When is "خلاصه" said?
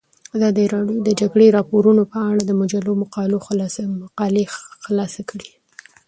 4.85-5.21